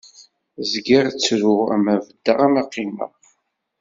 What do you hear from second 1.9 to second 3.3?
beddeɣ naɣ qimmeɣ.